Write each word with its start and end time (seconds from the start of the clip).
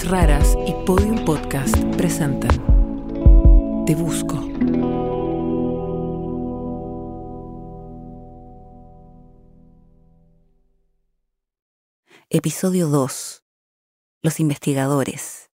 Raras 0.00 0.56
y 0.66 0.72
Podium 0.86 1.22
Podcast 1.26 1.76
presentan 1.98 2.50
Te 3.84 3.94
Busco. 3.94 4.42
Episodio 12.30 12.88
2. 12.88 13.44
Los 14.22 14.40
investigadores. 14.40 15.51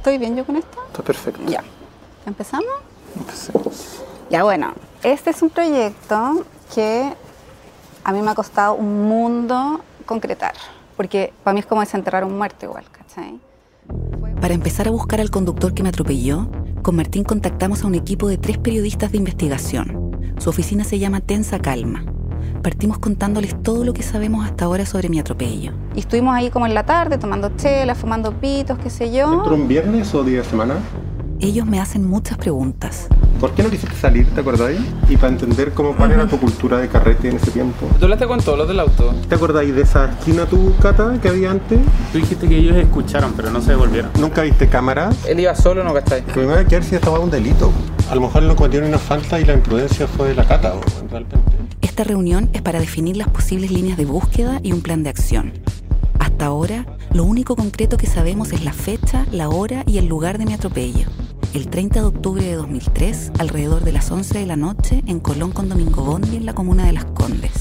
¿Estoy 0.00 0.16
bien 0.16 0.34
yo 0.34 0.46
con 0.46 0.56
esto? 0.56 0.78
Está 0.86 1.02
perfecto. 1.02 1.42
Ya. 1.46 1.62
¿Empezamos? 2.24 2.64
Empecemos. 3.14 4.02
Ya, 4.30 4.44
bueno. 4.44 4.72
Este 5.02 5.28
es 5.28 5.42
un 5.42 5.50
proyecto 5.50 6.46
que 6.74 7.12
a 8.02 8.12
mí 8.14 8.22
me 8.22 8.30
ha 8.30 8.34
costado 8.34 8.76
un 8.76 9.06
mundo 9.06 9.82
concretar. 10.06 10.54
Porque 10.96 11.34
para 11.44 11.52
mí 11.52 11.60
es 11.60 11.66
como 11.66 11.82
desenterrar 11.82 12.24
un 12.24 12.38
muerto 12.38 12.64
igual, 12.64 12.84
¿cachai? 12.90 13.38
Para 14.40 14.54
empezar 14.54 14.88
a 14.88 14.90
buscar 14.90 15.20
al 15.20 15.30
conductor 15.30 15.74
que 15.74 15.82
me 15.82 15.90
atropelló, 15.90 16.48
con 16.80 16.96
Martín 16.96 17.22
contactamos 17.22 17.84
a 17.84 17.86
un 17.86 17.94
equipo 17.94 18.26
de 18.26 18.38
tres 18.38 18.56
periodistas 18.56 19.12
de 19.12 19.18
investigación. 19.18 20.34
Su 20.38 20.48
oficina 20.48 20.84
se 20.84 20.98
llama 20.98 21.20
Tensa 21.20 21.58
Calma. 21.58 22.06
Partimos 22.62 22.98
contándoles 22.98 23.62
todo 23.62 23.84
lo 23.84 23.92
que 23.92 24.02
sabemos 24.02 24.44
hasta 24.44 24.66
ahora 24.66 24.86
sobre 24.86 25.08
mi 25.08 25.18
atropello. 25.18 25.72
Y 25.94 26.00
estuvimos 26.00 26.34
ahí 26.34 26.50
como 26.50 26.66
en 26.66 26.74
la 26.74 26.84
tarde 26.84 27.18
tomando 27.18 27.50
chela, 27.56 27.94
fumando 27.94 28.32
pitos, 28.32 28.78
qué 28.78 28.90
sé 28.90 29.12
yo. 29.12 29.32
¿Entró 29.32 29.54
un 29.54 29.68
viernes 29.68 30.14
o 30.14 30.22
día 30.22 30.38
de 30.38 30.44
semana? 30.44 30.74
Ellos 31.40 31.66
me 31.66 31.80
hacen 31.80 32.06
muchas 32.06 32.36
preguntas. 32.36 33.08
¿Por 33.40 33.52
qué 33.52 33.62
no 33.62 33.70
quisiste 33.70 33.96
salir, 33.96 34.26
te 34.34 34.42
acordáis? 34.42 34.78
Y 35.08 35.16
para 35.16 35.32
entender 35.32 35.72
cómo 35.72 35.96
cuál 35.96 36.12
era 36.12 36.26
tu 36.26 36.38
cultura 36.38 36.76
de 36.76 36.88
carrete 36.88 37.30
en 37.30 37.36
ese 37.36 37.50
tiempo. 37.50 37.86
¿Tú 37.98 38.04
hablaste 38.04 38.26
con 38.26 38.40
todos 38.40 38.58
los 38.58 38.68
del 38.68 38.78
auto? 38.78 39.14
¿Te 39.26 39.36
acordáis 39.36 39.74
de 39.74 39.80
esa 39.80 40.10
esquina 40.10 40.44
tu, 40.44 40.76
Cata, 40.76 41.18
que 41.22 41.30
había 41.30 41.50
antes? 41.50 41.78
Tú 42.12 42.18
dijiste 42.18 42.46
que 42.46 42.58
ellos 42.58 42.76
escucharon, 42.76 43.32
pero 43.34 43.50
no 43.50 43.62
se 43.62 43.70
devolvieron. 43.70 44.10
¿Nunca 44.20 44.42
viste 44.42 44.68
cámara? 44.68 45.08
Él 45.26 45.40
iba 45.40 45.54
solo, 45.54 45.82
¿no 45.82 45.94
gastáis? 45.94 46.24
Primero 46.24 46.58
hay 46.58 46.66
que 46.66 46.74
ver 46.74 46.84
si 46.84 46.94
estaba 46.94 47.18
un 47.18 47.30
delito. 47.30 47.72
A 48.10 48.14
lo 48.14 48.20
mejor 48.20 48.42
no 48.42 48.54
cometieron 48.54 48.90
una 48.90 48.98
falta 48.98 49.40
y 49.40 49.46
la 49.46 49.54
imprudencia 49.54 50.06
fue 50.06 50.28
de 50.28 50.34
la 50.34 50.44
Cata, 50.44 50.74
o, 50.74 50.80
realmente. 51.08 51.59
Esta 52.00 52.08
reunión 52.08 52.48
es 52.54 52.62
para 52.62 52.80
definir 52.80 53.18
las 53.18 53.28
posibles 53.28 53.70
líneas 53.70 53.98
de 53.98 54.06
búsqueda 54.06 54.58
y 54.62 54.72
un 54.72 54.80
plan 54.80 55.02
de 55.02 55.10
acción. 55.10 55.52
Hasta 56.18 56.46
ahora, 56.46 56.86
lo 57.12 57.24
único 57.24 57.56
concreto 57.56 57.98
que 57.98 58.06
sabemos 58.06 58.54
es 58.54 58.64
la 58.64 58.72
fecha, 58.72 59.26
la 59.32 59.50
hora 59.50 59.84
y 59.86 59.98
el 59.98 60.06
lugar 60.06 60.38
de 60.38 60.46
mi 60.46 60.54
atropello. 60.54 61.06
El 61.52 61.68
30 61.68 62.00
de 62.00 62.06
octubre 62.06 62.42
de 62.42 62.54
2003, 62.54 63.32
alrededor 63.38 63.84
de 63.84 63.92
las 63.92 64.10
11 64.10 64.38
de 64.38 64.46
la 64.46 64.56
noche, 64.56 65.02
en 65.06 65.20
Colón 65.20 65.52
con 65.52 65.68
Domingo 65.68 66.02
Bondi, 66.02 66.36
en 66.36 66.46
la 66.46 66.54
comuna 66.54 66.86
de 66.86 66.92
Las 66.92 67.04
Condes. 67.04 67.52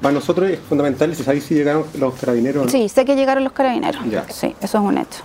Para 0.00 0.14
nosotros 0.14 0.48
es 0.48 0.58
fundamental 0.60 1.14
si 1.14 1.22
sabéis 1.22 1.44
si 1.44 1.56
llegaron 1.56 1.84
los 1.98 2.14
carabineros 2.14 2.64
no. 2.64 2.70
Sí, 2.72 2.88
sé 2.88 3.04
que 3.04 3.14
llegaron 3.14 3.44
los 3.44 3.52
carabineros. 3.52 4.02
Ya. 4.10 4.26
Sí, 4.30 4.54
eso 4.58 4.78
es 4.78 4.84
un 4.84 4.96
hecho. 4.96 5.22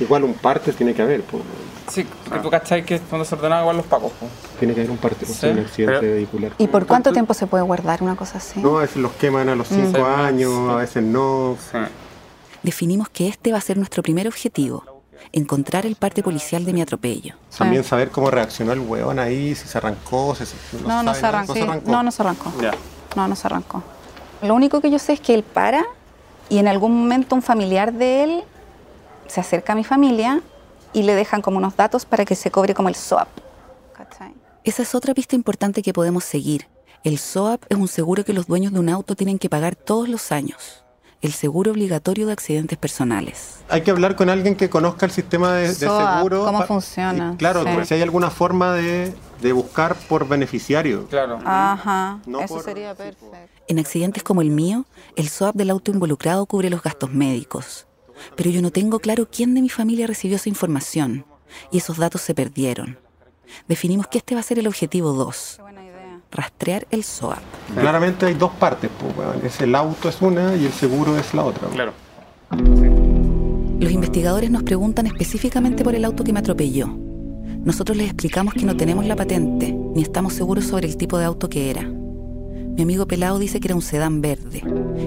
Igual 0.00 0.24
un 0.24 0.34
parte 0.34 0.72
tiene 0.72 0.94
que 0.94 1.02
haber, 1.02 1.22
pues. 1.22 1.42
Sí, 1.90 2.06
porque 2.24 2.40
tú 2.42 2.50
cacháis 2.50 2.84
que 2.84 3.00
cuando 3.00 3.24
se 3.24 3.34
ordenaba 3.34 3.62
igual 3.62 3.76
los 3.78 3.86
pagos. 3.86 4.12
po. 4.12 4.26
Tiene 4.58 4.74
que 4.74 4.80
haber 4.80 4.90
un 4.90 4.98
parte, 4.98 5.24
pues, 5.26 5.38
Sí, 5.38 5.46
un 5.46 5.58
accidente 5.60 5.98
pero- 6.00 6.14
vehicular. 6.14 6.52
¿Y 6.58 6.66
por 6.66 6.72
cuánto 6.86 6.86
¿Cuánto- 6.86 7.12
tiempo 7.12 7.34
se 7.34 7.46
puede 7.46 7.64
guardar 7.64 8.02
una 8.02 8.14
cosa 8.14 8.38
así? 8.38 8.60
No, 8.60 8.78
a 8.78 8.82
veces 8.82 8.98
los 8.98 9.12
queman 9.12 9.48
a 9.48 9.54
los 9.54 9.66
5 9.68 9.96
Sí. 9.98 10.02
años, 10.02 10.52
Sí. 10.52 10.70
a 10.70 10.76
veces 10.76 11.02
no. 11.02 11.56
Sí. 11.72 11.78
Definimos 12.62 13.08
que 13.08 13.28
este 13.28 13.52
va 13.52 13.58
a 13.58 13.60
ser 13.62 13.76
nuestro 13.78 14.02
primer 14.02 14.26
objetivo, 14.28 14.84
encontrar 15.32 15.86
el 15.86 15.96
parte 15.96 16.22
policial 16.22 16.64
de 16.64 16.72
mi 16.72 16.82
atropello. 16.82 17.34
También 17.56 17.84
saber 17.84 18.10
cómo 18.10 18.30
reaccionó 18.30 18.72
el 18.72 18.80
hueón 18.80 19.18
ahí, 19.18 19.54
si 19.54 19.66
se 19.68 19.78
arrancó, 19.78 20.34
si 20.34 20.44
se, 20.46 20.56
No, 20.86 21.02
no 21.02 21.14
sabe, 21.14 21.20
se 21.20 21.26
arrancó. 21.26 21.54
No 21.54 21.54
se 21.54 21.62
arrancó. 21.62 21.90
No, 21.90 22.02
no 22.02 22.10
se 22.10 22.22
arrancó. 22.22 22.52
Ya. 22.60 22.70
No, 23.16 23.28
no 23.28 23.34
se 23.36 23.46
arrancó. 23.46 23.82
Lo 24.42 24.54
único 24.54 24.80
que 24.80 24.90
yo 24.90 24.98
sé 24.98 25.14
es 25.14 25.20
que 25.20 25.34
él 25.34 25.42
para 25.42 25.84
y 26.48 26.58
en 26.58 26.68
algún 26.68 26.96
momento 26.98 27.34
un 27.34 27.42
familiar 27.42 27.92
de 27.92 28.24
él 28.24 28.44
se 29.28 29.40
acerca 29.40 29.72
a 29.72 29.76
mi 29.76 29.84
familia 29.84 30.40
y 30.92 31.02
le 31.04 31.14
dejan 31.14 31.40
como 31.42 31.58
unos 31.58 31.76
datos 31.76 32.04
para 32.04 32.24
que 32.24 32.34
se 32.34 32.50
cobre 32.50 32.74
como 32.74 32.88
el 32.88 32.94
SOAP. 32.96 33.28
¿Cachai? 33.96 34.34
Esa 34.64 34.82
es 34.82 34.94
otra 34.94 35.14
pista 35.14 35.36
importante 35.36 35.82
que 35.82 35.92
podemos 35.92 36.24
seguir. 36.24 36.66
El 37.04 37.18
SOAP 37.18 37.62
es 37.68 37.78
un 37.78 37.88
seguro 37.88 38.24
que 38.24 38.32
los 38.32 38.46
dueños 38.46 38.72
de 38.72 38.80
un 38.80 38.88
auto 38.88 39.14
tienen 39.14 39.38
que 39.38 39.48
pagar 39.48 39.76
todos 39.76 40.08
los 40.08 40.32
años. 40.32 40.84
El 41.20 41.32
seguro 41.32 41.72
obligatorio 41.72 42.26
de 42.28 42.32
accidentes 42.32 42.78
personales. 42.78 43.56
Hay 43.68 43.82
que 43.82 43.90
hablar 43.90 44.14
con 44.14 44.30
alguien 44.30 44.54
que 44.54 44.70
conozca 44.70 45.04
el 45.04 45.10
sistema 45.12 45.52
de, 45.52 45.68
de 45.68 45.74
SOAP, 45.74 46.16
seguro. 46.18 46.44
cómo 46.44 46.62
funciona, 46.62 47.32
y 47.34 47.36
claro, 47.36 47.64
sí. 47.64 47.86
si 47.86 47.94
hay 47.94 48.02
alguna 48.02 48.30
forma 48.30 48.72
de, 48.74 49.12
de 49.42 49.52
buscar 49.52 49.96
por 50.08 50.28
beneficiario. 50.28 51.08
Claro. 51.08 51.40
Ajá, 51.44 52.20
No 52.24 52.40
eso 52.40 52.54
por- 52.54 52.64
sería 52.64 52.94
perfecto. 52.94 53.32
En 53.66 53.78
accidentes 53.80 54.22
como 54.22 54.42
el 54.42 54.50
mío, 54.50 54.84
el 55.16 55.28
SOAP 55.28 55.56
del 55.56 55.70
auto 55.70 55.90
involucrado 55.90 56.46
cubre 56.46 56.70
los 56.70 56.82
gastos 56.82 57.10
médicos. 57.12 57.87
Pero 58.36 58.50
yo 58.50 58.62
no 58.62 58.70
tengo 58.70 58.98
claro 59.00 59.28
quién 59.30 59.54
de 59.54 59.62
mi 59.62 59.68
familia 59.68 60.06
recibió 60.06 60.36
esa 60.36 60.48
información 60.48 61.24
y 61.70 61.78
esos 61.78 61.96
datos 61.98 62.20
se 62.20 62.34
perdieron. 62.34 62.98
Definimos 63.66 64.06
que 64.08 64.18
este 64.18 64.34
va 64.34 64.40
a 64.40 64.44
ser 64.44 64.58
el 64.58 64.66
objetivo 64.66 65.12
2, 65.12 65.54
Qué 65.56 65.62
buena 65.62 65.84
idea. 65.84 66.20
rastrear 66.30 66.86
el 66.90 67.02
SOAP. 67.04 67.38
Claramente 67.78 68.26
hay 68.26 68.34
dos 68.34 68.52
partes. 68.52 68.90
Pues, 69.14 69.44
es 69.54 69.60
el 69.62 69.74
auto 69.74 70.08
es 70.08 70.20
una 70.20 70.54
y 70.56 70.66
el 70.66 70.72
seguro 70.72 71.16
es 71.16 71.32
la 71.34 71.44
otra. 71.44 71.68
Claro. 71.68 71.92
Los 73.80 73.92
investigadores 73.92 74.50
nos 74.50 74.64
preguntan 74.64 75.06
específicamente 75.06 75.84
por 75.84 75.94
el 75.94 76.04
auto 76.04 76.24
que 76.24 76.32
me 76.32 76.40
atropelló. 76.40 76.88
Nosotros 76.88 77.96
les 77.96 78.06
explicamos 78.06 78.54
que 78.54 78.64
no 78.64 78.76
tenemos 78.76 79.06
la 79.06 79.16
patente, 79.16 79.72
ni 79.72 80.02
estamos 80.02 80.32
seguros 80.34 80.64
sobre 80.64 80.86
el 80.86 80.96
tipo 80.96 81.18
de 81.18 81.24
auto 81.24 81.48
que 81.48 81.70
era. 81.70 81.82
Mi 81.82 82.82
amigo 82.82 83.06
Pelado 83.06 83.38
dice 83.38 83.60
que 83.60 83.68
era 83.68 83.74
un 83.74 83.82
sedán 83.82 84.20
verde 84.20 84.62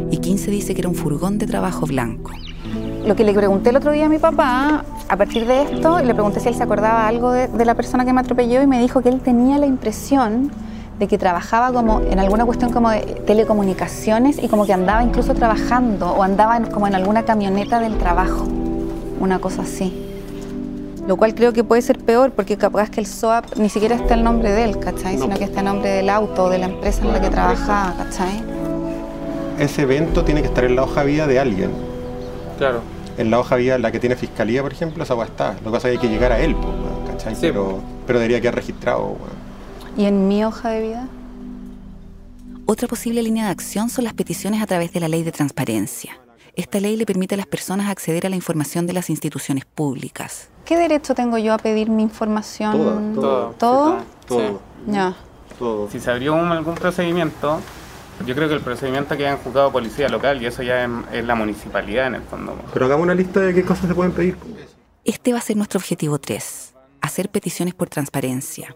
y 0.10 0.18
15 0.18 0.52
dice 0.52 0.74
que 0.74 0.82
era 0.82 0.90
un 0.90 0.96
furgón 0.96 1.38
de 1.38 1.48
trabajo 1.48 1.86
blanco. 1.86 2.32
Lo 3.06 3.16
que 3.16 3.24
le 3.24 3.34
pregunté 3.34 3.72
el 3.72 3.76
otro 3.78 3.92
día 3.92 4.06
a 4.06 4.10
mi 4.10 4.20
papá, 4.20 4.84
a 5.10 5.18
partir 5.18 5.48
de 5.48 5.64
esto, 5.64 6.00
le 6.02 6.14
pregunté 6.14 6.40
si 6.40 6.50
él 6.50 6.56
se 6.56 6.64
acordaba 6.64 7.08
algo 7.08 7.32
de, 7.32 7.48
de 7.48 7.66
la 7.66 7.74
persona 7.76 8.06
que 8.06 8.14
me 8.14 8.22
atropelló 8.22 8.62
y 8.62 8.68
me 8.68 8.80
dijo 8.80 9.02
que 9.02 9.10
él 9.10 9.20
tenía 9.22 9.58
la 9.58 9.66
impresión 9.66 10.52
de 11.00 11.08
que 11.08 11.18
trabajaba 11.18 11.74
como 11.74 12.02
en 12.02 12.20
alguna 12.20 12.46
cuestión 12.46 12.72
como 12.72 12.92
de 12.92 13.00
telecomunicaciones 13.26 14.38
y 14.42 14.48
como 14.48 14.68
que 14.68 14.74
andaba 14.74 15.04
incluso 15.04 15.34
trabajando 15.34 16.12
o 16.12 16.22
andaba 16.22 16.58
en- 16.58 16.68
como 16.68 16.86
en 16.86 16.94
alguna 16.94 17.24
camioneta 17.24 17.80
del 17.80 17.98
trabajo, 17.98 18.46
una 19.20 19.40
cosa 19.40 19.64
así. 19.64 20.08
Lo 21.08 21.18
cual 21.18 21.34
creo 21.34 21.54
que 21.54 21.64
puede 21.64 21.82
ser 21.82 21.98
peor 21.98 22.32
porque 22.32 22.56
capaz 22.56 22.92
que 22.92 23.00
el 23.00 23.08
SOAP 23.08 23.58
ni 23.58 23.70
siquiera 23.70 23.96
está 23.96 24.14
el 24.14 24.24
nombre 24.24 24.52
de 24.52 24.64
él, 24.66 24.78
¿cachai? 24.78 25.16
No. 25.18 25.24
Sino 25.24 25.38
que 25.38 25.46
está 25.46 25.62
el 25.62 25.66
nombre 25.66 25.90
del 25.90 26.10
auto 26.12 26.44
o 26.46 26.50
de 26.52 26.60
la 26.60 26.68
empresa 26.68 27.02
en 27.02 27.14
la 27.14 27.20
que 27.20 27.30
trabajaba, 27.32 27.96
¿cachai? 27.98 28.44
Ese 29.58 29.82
evento 29.82 30.24
tiene 30.24 30.42
que 30.42 30.48
estar 30.48 30.64
en 30.64 30.76
la 30.76 30.84
hoja 30.84 31.02
vida 31.02 31.26
de 31.26 31.40
alguien. 31.40 31.72
Claro. 32.62 32.82
En 33.18 33.32
la 33.32 33.40
hoja 33.40 33.56
de 33.56 33.62
vida, 33.64 33.78
la 33.80 33.92
que 33.92 34.00
tiene 34.00 34.16
fiscalía, 34.16 34.62
por 34.62 34.72
ejemplo, 34.72 35.04
esa 35.04 35.16
va 35.16 35.26
está. 35.26 35.54
Lo 35.54 35.72
que 35.72 35.72
pasa 35.72 35.90
es 35.90 35.98
que 35.98 36.06
hay 36.06 36.08
que 36.10 36.14
llegar 36.14 36.32
a 36.32 36.40
él, 36.40 36.54
pues, 36.56 36.76
¿cachai? 37.08 37.34
Sí, 37.34 37.42
pero, 37.48 37.80
pero 38.06 38.20
debería 38.20 38.40
quedar 38.40 38.54
registrado. 38.54 39.00
weón. 39.08 39.98
¿Y 39.98 40.06
en 40.06 40.28
mi 40.28 40.46
hoja 40.46 40.70
de 40.70 40.82
vida? 40.84 41.08
Otra 42.68 42.88
posible 42.88 43.24
línea 43.24 43.46
de 43.46 43.50
acción 43.52 43.90
son 43.90 44.04
las 44.04 44.14
peticiones 44.14 44.62
a 44.62 44.68
través 44.68 44.94
de 44.94 45.00
la 45.00 45.08
ley 45.08 45.24
de 45.24 45.32
transparencia. 45.32 46.20
Esta 46.56 46.80
ley 46.80 46.98
le 46.98 47.08
permite 47.08 47.34
a 47.34 47.38
las 47.40 47.48
personas 47.48 47.90
acceder 47.90 48.28
a 48.28 48.30
la 48.30 48.36
información 48.36 48.86
de 48.86 48.94
las 48.94 49.10
instituciones 49.10 49.66
públicas. 49.66 50.50
¿Qué 50.64 50.78
derecho 50.78 51.16
tengo 51.16 51.40
yo 51.40 51.56
a 51.56 51.58
pedir 51.58 51.90
mi 51.90 52.04
información? 52.04 52.74
Todo, 52.74 53.00
todo. 53.16 53.56
¿Todo? 53.58 53.98
Todo, 54.28 54.40
Sí. 54.40 54.92
Ya. 54.92 55.16
todo. 55.58 55.90
Si 55.90 56.00
se 56.00 56.12
abrió 56.12 56.36
un- 56.36 56.52
algún 56.52 56.76
procedimiento, 56.76 57.60
yo 58.26 58.36
creo 58.36 58.48
que 58.48 58.56
el 58.56 58.62
procedimiento 58.62 59.18
queda 59.18 59.32
en 59.32 59.38
juzgado 59.38 59.72
policía 59.72 60.10
local 60.10 60.42
y 60.42 60.46
eso 60.46 60.64
ya 60.64 60.84
es, 60.84 60.90
es 61.12 61.26
la 61.26 61.36
municipalidad 61.36 62.08
en 62.08 62.16
el 62.16 62.22
fondo. 62.24 62.60
Pero 62.74 62.86
hagamos 62.86 63.04
una 63.04 63.16
lista 63.16 63.40
de 63.40 63.54
qué 63.54 63.64
cosas 63.64 63.88
se 63.88 63.96
pueden 63.96 64.14
pedir. 64.14 64.38
Este 65.04 65.34
va 65.34 65.40
a 65.40 65.42
ser 65.42 65.58
nuestro 65.58 65.80
objetivo 65.80 66.20
3, 66.20 66.74
hacer 67.02 67.30
peticiones 67.30 67.74
por 67.74 67.90
transparencia. 67.90 68.76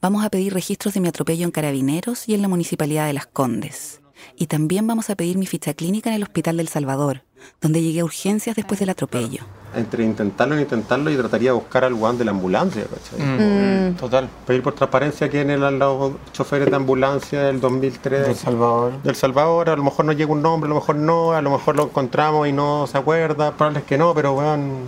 Vamos 0.00 0.24
a 0.24 0.30
pedir 0.30 0.52
registros 0.54 0.94
de 0.94 1.00
mi 1.00 1.08
atropello 1.08 1.44
en 1.44 1.50
Carabineros 1.50 2.28
y 2.28 2.34
en 2.34 2.42
la 2.42 2.48
Municipalidad 2.48 3.06
de 3.06 3.12
Las 3.12 3.26
Condes. 3.26 4.00
Y 4.36 4.46
también 4.46 4.86
vamos 4.86 5.10
a 5.10 5.14
pedir 5.16 5.38
mi 5.38 5.46
ficha 5.46 5.74
clínica 5.74 6.10
en 6.10 6.16
el 6.16 6.22
Hospital 6.22 6.56
del 6.56 6.68
Salvador, 6.68 7.22
donde 7.60 7.82
llegué 7.82 8.00
a 8.00 8.04
urgencias 8.04 8.56
después 8.56 8.80
del 8.80 8.90
atropello. 8.90 9.42
Entre 9.74 10.04
intentarlo 10.04 10.56
e 10.56 10.62
intentarlo, 10.62 11.10
yo 11.10 11.18
trataría 11.18 11.50
de 11.50 11.56
buscar 11.56 11.84
al 11.84 11.94
guan 11.94 12.16
de 12.16 12.24
la 12.24 12.30
ambulancia, 12.30 12.84
¿cachai? 12.84 13.94
Total. 13.94 14.28
Pedir 14.46 14.62
por 14.62 14.74
transparencia 14.74 15.28
quién 15.28 15.50
eran 15.50 15.78
los 15.78 16.12
choferes 16.32 16.70
de 16.70 16.76
ambulancia 16.76 17.42
del 17.42 17.60
2003. 17.60 18.28
El 18.28 18.36
Salvador. 18.36 19.02
del 19.02 19.16
Salvador, 19.16 19.70
a 19.70 19.76
lo 19.76 19.84
mejor 19.84 20.06
nos 20.06 20.16
llega 20.16 20.32
un 20.32 20.42
nombre, 20.42 20.66
a 20.68 20.70
lo 20.70 20.76
mejor 20.76 20.96
no, 20.96 21.32
a 21.32 21.42
lo 21.42 21.50
mejor 21.50 21.76
lo 21.76 21.84
encontramos 21.84 22.48
y 22.48 22.52
no 22.52 22.86
se 22.86 22.96
acuerda, 22.96 23.52
probable 23.52 23.80
es 23.80 23.84
que 23.84 23.98
no, 23.98 24.14
pero 24.14 24.32
weón, 24.32 24.84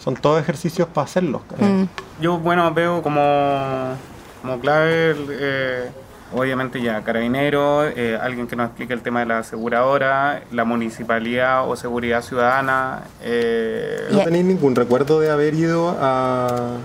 son 0.00 0.14
todos 0.16 0.40
ejercicios 0.40 0.88
para 0.88 1.04
hacerlos. 1.04 1.42
¿cachai? 1.48 1.68
Mm. 1.68 1.88
Yo, 2.20 2.38
bueno, 2.38 2.72
veo 2.74 3.02
como, 3.02 3.96
como 4.40 4.58
clave 4.58 5.10
el, 5.10 5.26
eh, 5.30 5.90
obviamente 6.34 6.80
ya 6.80 7.02
carabinero, 7.02 7.86
eh, 7.86 8.18
alguien 8.20 8.46
que 8.46 8.56
nos 8.56 8.66
explique 8.68 8.92
el 8.92 9.02
tema 9.02 9.20
de 9.20 9.26
la 9.26 9.38
aseguradora, 9.38 10.42
la 10.50 10.64
municipalidad 10.64 11.68
o 11.68 11.76
seguridad 11.76 12.22
ciudadana. 12.22 13.04
eh, 13.22 14.08
¿No 14.10 14.22
tenéis 14.22 14.44
ningún 14.44 14.74
recuerdo 14.74 15.20
de 15.20 15.30
haber 15.30 15.54
ido 15.54 15.96
a 16.00 16.76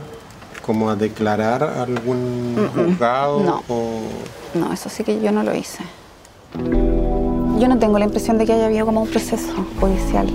como 0.65 0.89
a 0.89 0.97
declarar 0.97 1.63
a 1.63 1.83
algún 1.83 2.69
juzgado 2.75 3.39
no. 3.39 3.63
o 3.69 4.01
No, 4.53 4.73
eso 4.73 4.89
sí 4.89 5.03
que 5.03 5.21
yo 5.21 5.31
no 5.31 5.41
lo 5.43 5.55
hice. 5.55 5.83
Yo 6.53 7.67
no 7.67 7.79
tengo 7.79 7.97
la 7.97 8.05
impresión 8.05 8.37
de 8.37 8.45
que 8.45 8.53
haya 8.53 8.65
habido 8.65 8.85
como 8.85 9.01
un 9.03 9.09
proceso 9.09 9.65
judicial. 9.79 10.27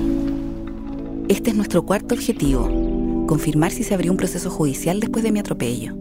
Este 1.28 1.50
es 1.50 1.56
nuestro 1.56 1.82
cuarto 1.82 2.14
objetivo, 2.14 2.68
confirmar 3.26 3.70
si 3.70 3.84
se 3.84 3.94
abrió 3.94 4.10
un 4.10 4.16
proceso 4.16 4.50
judicial 4.50 5.00
después 5.00 5.22
de 5.22 5.32
mi 5.32 5.38
atropello. 5.38 5.94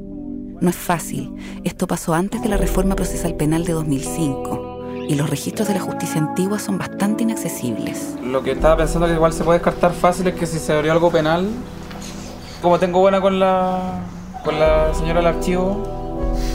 No 0.61 0.69
es 0.69 0.75
fácil, 0.75 1.35
esto 1.63 1.87
pasó 1.87 2.13
antes 2.13 2.41
de 2.43 2.47
la 2.49 2.55
reforma 2.55 2.95
procesal 2.95 3.33
penal 3.35 3.65
de 3.65 3.73
2005 3.73 5.05
y 5.07 5.15
los 5.15 5.27
registros 5.27 5.67
de 5.67 5.73
la 5.73 5.79
justicia 5.79 6.21
antigua 6.21 6.59
son 6.59 6.77
bastante 6.77 7.23
inaccesibles. 7.23 8.15
Lo 8.23 8.43
que 8.43 8.51
estaba 8.51 8.77
pensando 8.77 9.07
que 9.07 9.13
igual 9.13 9.33
se 9.33 9.43
puede 9.43 9.57
descartar 9.57 9.91
fácil 9.91 10.27
es 10.27 10.35
que 10.35 10.45
si 10.45 10.59
se 10.59 10.71
abrió 10.71 10.91
algo 10.91 11.09
penal, 11.09 11.47
como 12.61 12.77
tengo 12.77 12.99
buena 12.99 13.19
con 13.19 13.39
la, 13.39 14.01
con 14.45 14.59
la 14.59 14.93
señora 14.93 15.19
del 15.21 15.27
archivo, 15.35 15.81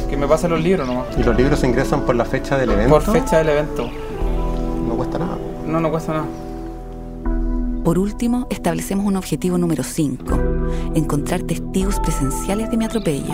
que 0.09 0.17
me 0.17 0.29
pase 0.29 0.49
los 0.49 0.61
libros 0.61 0.87
nomás. 0.87 1.07
y 1.19 1.25
los 1.25 1.37
libros 1.37 1.59
se 1.59 1.67
ingresan 1.67 2.03
por 2.03 2.15
la 2.15 2.25
fecha 2.25 2.57
del 2.57 2.71
evento. 2.71 2.91
Por 2.91 3.03
fecha 3.03 3.39
del 3.39 3.49
evento. 3.49 3.91
No 4.87 4.95
cuesta 4.95 5.19
nada. 5.19 5.37
No, 5.67 5.81
no 5.81 5.91
cuesta 5.91 6.13
nada. 6.13 6.27
Por 7.87 8.01
último, 8.01 8.49
establecemos 8.51 9.07
un 9.07 9.15
objetivo 9.15 9.59
número 9.59 9.85
5, 9.85 10.25
encontrar 10.97 11.43
testigos 11.45 12.01
presenciales 12.01 12.69
de 12.69 12.77
mi 12.77 12.85
atropello, 12.85 13.33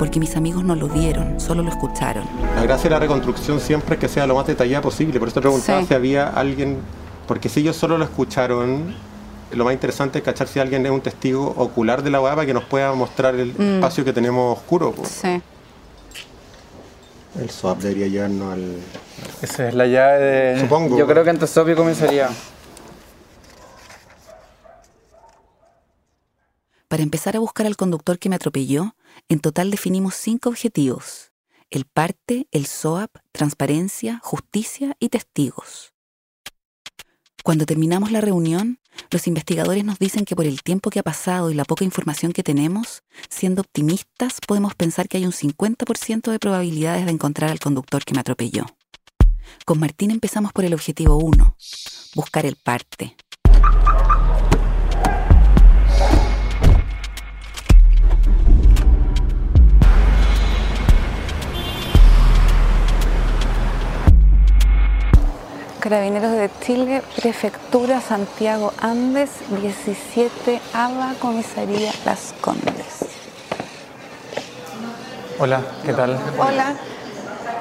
porque 0.00 0.18
mis 0.18 0.34
amigos 0.34 0.64
no 0.64 0.74
lo 0.74 0.88
vieron, 0.88 1.38
solo 1.38 1.62
lo 1.62 1.68
escucharon. 1.70 2.24
La 2.56 2.64
gracia 2.64 2.90
de 2.90 2.90
la 2.90 2.98
reconstrucción 2.98 3.60
siempre 3.60 3.94
es 3.94 4.00
que 4.00 4.08
sea 4.08 4.26
lo 4.26 4.34
más 4.34 4.48
detallada 4.48 4.82
posible. 4.82 5.20
Por 5.20 5.28
eso 5.28 5.36
te 5.36 5.42
preguntaba 5.42 5.82
Sí. 5.82 5.86
si 5.86 5.94
había 5.94 6.26
alguien, 6.26 6.78
porque 7.28 7.48
si 7.48 7.60
ellos 7.60 7.76
solo 7.76 7.96
lo 7.96 8.02
escucharon, 8.02 8.96
lo 9.52 9.64
más 9.64 9.72
interesante 9.72 10.18
es 10.18 10.24
cachar 10.24 10.48
si 10.48 10.58
alguien 10.58 10.84
es 10.84 10.90
un 10.90 11.00
testigo 11.00 11.54
ocular 11.56 12.02
de 12.02 12.10
la 12.10 12.20
hueá 12.20 12.34
para 12.34 12.46
que 12.48 12.54
nos 12.54 12.64
pueda 12.64 12.92
mostrar 12.94 13.36
el 13.36 13.52
Mm. 13.56 13.74
espacio 13.76 14.04
que 14.04 14.12
tenemos 14.12 14.58
oscuro. 14.58 14.92
Sí. 15.04 15.40
El 17.40 17.48
swap 17.48 17.78
debería 17.78 18.08
llevarnos 18.08 18.54
al... 18.54 18.74
Esa 19.40 19.68
es 19.68 19.74
la 19.74 19.86
llave 19.86 20.18
de... 20.20 20.60
Supongo. 20.62 20.98
Yo 20.98 21.06
creo 21.06 21.22
que 21.22 21.30
antes 21.30 21.48
Sopio 21.50 21.76
comenzaría. 21.76 22.28
Para 26.94 27.02
empezar 27.02 27.34
a 27.34 27.40
buscar 27.40 27.66
al 27.66 27.74
conductor 27.74 28.20
que 28.20 28.28
me 28.28 28.36
atropelló, 28.36 28.94
en 29.28 29.40
total 29.40 29.72
definimos 29.72 30.14
cinco 30.14 30.48
objetivos. 30.48 31.32
El 31.68 31.86
parte, 31.86 32.46
el 32.52 32.66
SOAP, 32.66 33.10
transparencia, 33.32 34.20
justicia 34.22 34.94
y 35.00 35.08
testigos. 35.08 35.92
Cuando 37.42 37.66
terminamos 37.66 38.12
la 38.12 38.20
reunión, 38.20 38.78
los 39.10 39.26
investigadores 39.26 39.84
nos 39.84 39.98
dicen 39.98 40.24
que 40.24 40.36
por 40.36 40.46
el 40.46 40.62
tiempo 40.62 40.90
que 40.90 41.00
ha 41.00 41.02
pasado 41.02 41.50
y 41.50 41.54
la 41.54 41.64
poca 41.64 41.82
información 41.82 42.30
que 42.30 42.44
tenemos, 42.44 43.02
siendo 43.28 43.62
optimistas, 43.62 44.38
podemos 44.46 44.76
pensar 44.76 45.08
que 45.08 45.16
hay 45.16 45.26
un 45.26 45.32
50% 45.32 46.30
de 46.30 46.38
probabilidades 46.38 47.06
de 47.06 47.10
encontrar 47.10 47.50
al 47.50 47.58
conductor 47.58 48.04
que 48.04 48.14
me 48.14 48.20
atropelló. 48.20 48.66
Con 49.64 49.80
Martín 49.80 50.12
empezamos 50.12 50.52
por 50.52 50.64
el 50.64 50.74
objetivo 50.74 51.16
1, 51.16 51.56
buscar 52.14 52.46
el 52.46 52.54
parte. 52.54 53.16
Carabineros 65.84 66.32
de 66.32 66.48
Chile, 66.62 67.02
Prefectura 67.14 68.00
Santiago 68.00 68.72
Andes, 68.80 69.28
17 69.50 70.58
ABA, 70.72 71.12
Comisaría 71.20 71.92
Las 72.06 72.34
Condes. 72.40 73.04
Hola, 75.38 75.60
¿qué 75.84 75.92
tal? 75.92 76.18
Hola, 76.38 76.72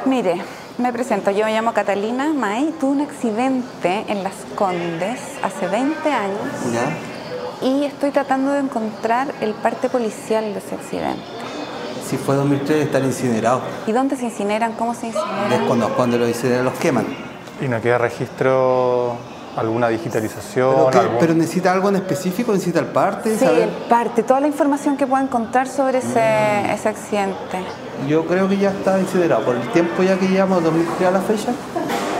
mire, 0.06 0.42
me 0.78 0.94
presento, 0.94 1.32
yo 1.32 1.44
me 1.44 1.52
llamo 1.52 1.74
Catalina 1.74 2.32
May, 2.32 2.74
tuve 2.80 2.92
un 2.92 3.02
accidente 3.02 4.06
en 4.08 4.24
Las 4.24 4.36
Condes 4.56 5.20
hace 5.42 5.68
20 5.68 6.10
años 6.10 6.40
y 7.62 7.84
estoy 7.84 8.12
tratando 8.12 8.54
de 8.54 8.60
encontrar 8.60 9.34
el 9.42 9.54
parte 9.54 9.90
policial 9.90 10.46
de 10.54 10.60
ese 10.60 10.76
accidente. 10.76 11.26
Si 12.08 12.16
fue 12.16 12.36
2003, 12.36 12.86
están 12.86 13.04
incinerados. 13.04 13.64
¿Y 13.86 13.92
dónde 13.92 14.16
se 14.16 14.24
incineran? 14.24 14.72
¿Cómo 14.78 14.94
se 14.94 15.08
incineran? 15.08 15.68
cuando, 15.68 15.94
cuando 15.94 16.18
los 16.18 16.30
incineran 16.30 16.64
los 16.64 16.76
queman. 16.76 17.23
¿Y 17.62 17.68
no 17.68 17.80
queda 17.82 17.98
registro, 17.98 19.16
alguna 19.56 19.88
digitalización? 19.90 20.74
¿Pero, 20.76 20.90
qué? 20.92 20.98
algún- 21.00 21.18
¿Pero 21.20 21.34
necesita 21.34 21.72
algo 21.72 21.90
en 21.90 21.98
específico? 21.98 22.52
¿Necesita 22.52 22.80
el 22.80 22.88
parte? 22.88 23.38
Sí, 23.38 23.46
saber? 23.46 23.64
el 23.64 23.70
parte, 23.88 24.24
toda 24.24 24.40
la 24.40 24.48
información 24.48 24.98
que 24.98 25.08
pueda 25.08 25.24
encontrar 25.24 25.68
sobre 25.68 26.00
ese, 26.00 26.74
ese 26.74 26.90
accidente. 26.90 27.60
Yo 28.08 28.26
creo 28.26 28.50
que 28.50 28.58
ya 28.58 28.70
está 28.72 29.00
incinerado. 29.00 29.46
Por 29.46 29.56
el 29.56 29.70
tiempo 29.70 30.04
ya 30.04 30.18
que 30.18 30.28
llevamos 30.28 30.64
2003 30.64 31.08
a 31.08 31.12
la 31.12 31.22
fecha, 31.22 31.52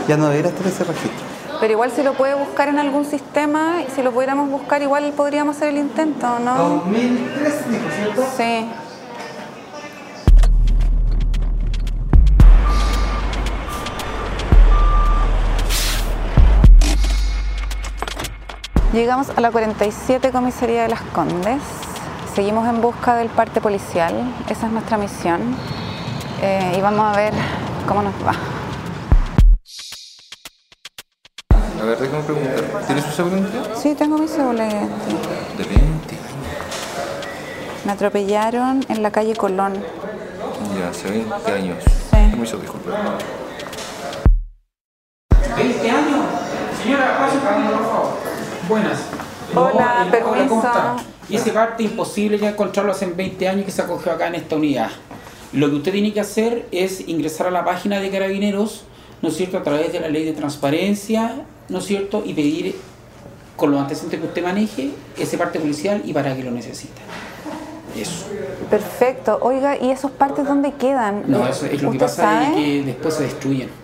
ya 0.08 0.16
no 0.16 0.28
debería 0.28 0.50
estar 0.50 0.66
ese 0.66 0.84
registro. 0.84 1.24
Pero 1.60 1.72
igual 1.72 1.90
si 1.92 2.02
lo 2.02 2.14
puede 2.14 2.34
buscar 2.34 2.68
en 2.68 2.78
algún 2.78 3.04
sistema, 3.04 3.82
y 3.86 3.90
si 3.94 4.02
lo 4.02 4.12
pudiéramos 4.12 4.50
buscar, 4.50 4.82
igual 4.82 5.12
podríamos 5.16 5.56
hacer 5.56 5.68
el 5.70 5.78
intento, 5.78 6.38
¿no? 6.38 6.54
2003, 6.56 7.70
dijo, 7.70 7.84
¿cierto? 7.96 8.24
Sí. 8.36 8.66
Llegamos 18.94 19.28
a 19.30 19.40
la 19.40 19.50
47 19.50 20.30
Comisaría 20.30 20.84
de 20.84 20.88
las 20.88 21.00
Condes. 21.00 21.60
Seguimos 22.32 22.68
en 22.68 22.80
busca 22.80 23.16
del 23.16 23.28
parte 23.28 23.60
policial. 23.60 24.14
Esa 24.48 24.68
es 24.68 24.72
nuestra 24.72 24.96
misión. 24.98 25.40
Eh, 26.40 26.76
y 26.78 26.80
vamos 26.80 27.04
a 27.04 27.16
ver 27.16 27.34
cómo 27.88 28.02
nos 28.02 28.14
va. 28.24 28.34
A 31.50 31.84
ver, 31.84 31.98
déjame 31.98 32.22
preguntar. 32.22 32.86
¿Tienes 32.86 33.04
su 33.06 33.10
seguridad? 33.10 33.48
Sí, 33.74 33.96
tengo 33.96 34.16
mi 34.16 34.28
cédula 34.28 34.62
de 34.62 34.70
identidad. 34.70 35.18
De 35.58 35.64
20 35.64 36.18
Me 37.86 37.92
atropellaron 37.92 38.86
en 38.88 39.02
la 39.02 39.10
calle 39.10 39.34
Colón. 39.34 39.74
Ya, 40.78 40.90
hace 40.90 41.10
20 41.10 41.52
años. 41.52 41.78
Sí. 41.82 42.10
Permiso, 42.30 42.58
disculpe. 42.58 42.90
20 45.56 45.90
años. 45.90 46.26
Señora, 46.80 47.18
pase 47.18 47.40
favor, 47.40 47.72
por 47.72 47.86
favor. 47.86 48.23
Buenas. 48.68 48.98
Hola, 49.54 50.06
eh, 50.06 50.10
permiso. 50.10 50.48
¿cómo 50.48 50.62
está? 50.62 50.96
Y 51.28 51.36
ese 51.36 51.50
parte 51.52 51.82
imposible 51.82 52.38
ya 52.38 52.50
encontrarlo 52.50 52.92
hace 52.92 53.06
20 53.06 53.48
años 53.48 53.64
que 53.64 53.70
se 53.70 53.82
acogió 53.82 54.12
acá 54.12 54.28
en 54.28 54.36
esta 54.36 54.56
unidad. 54.56 54.90
Lo 55.52 55.70
que 55.70 55.76
usted 55.76 55.92
tiene 55.92 56.12
que 56.12 56.20
hacer 56.20 56.66
es 56.70 57.06
ingresar 57.08 57.46
a 57.46 57.50
la 57.50 57.64
página 57.64 58.00
de 58.00 58.10
Carabineros, 58.10 58.84
¿no 59.22 59.28
es 59.28 59.36
cierto?, 59.36 59.58
a 59.58 59.62
través 59.62 59.92
de 59.92 60.00
la 60.00 60.08
ley 60.08 60.24
de 60.24 60.32
transparencia, 60.32 61.44
¿no 61.68 61.78
es 61.78 61.84
cierto?, 61.84 62.22
y 62.24 62.34
pedir 62.34 62.76
con 63.56 63.70
los 63.70 63.80
antecedentes 63.80 64.20
que 64.20 64.26
usted 64.26 64.42
maneje 64.42 64.90
ese 65.16 65.38
parte 65.38 65.60
policial 65.60 66.02
y 66.04 66.12
para 66.12 66.34
qué 66.34 66.42
lo 66.42 66.50
necesita. 66.50 67.00
Eso. 67.96 68.26
Perfecto. 68.68 69.38
Oiga, 69.40 69.76
¿y 69.80 69.90
esos 69.90 70.10
partes 70.10 70.44
dónde 70.46 70.72
quedan? 70.72 71.22
No, 71.28 71.46
eso 71.46 71.66
es 71.66 71.80
lo 71.80 71.90
que 71.90 71.98
¿Usted 71.98 72.06
pasa 72.06 72.22
sabe? 72.22 72.60
y 72.60 72.80
que 72.80 72.86
después 72.86 73.14
se 73.14 73.22
destruyen. 73.22 73.83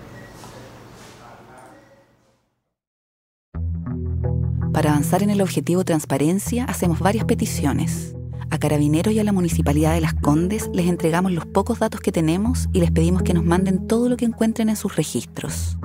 Para 4.81 4.93
avanzar 4.93 5.23
en 5.23 5.29
el 5.29 5.43
objetivo 5.43 5.85
transparencia, 5.85 6.65
hacemos 6.65 7.01
varias 7.01 7.27
peticiones. 7.27 8.17
A 8.49 8.57
Carabineros 8.57 9.13
y 9.13 9.19
a 9.19 9.25
la 9.25 9.33
Municipalidad 9.35 9.93
de 9.93 10.01
Las 10.01 10.15
Condes 10.15 10.71
les 10.73 10.87
entregamos 10.87 11.33
los 11.33 11.45
pocos 11.45 11.81
datos 11.81 12.01
que 12.01 12.13
tenemos 12.13 12.67
y 12.73 12.81
les 12.81 12.91
pedimos 12.91 13.21
que 13.21 13.35
nos 13.35 13.45
manden 13.45 13.87
todo 13.87 14.09
lo 14.09 14.17
que 14.17 14.25
encuentren 14.25 14.71
en 14.71 14.77
sus 14.77 14.97
registros. 14.97 15.77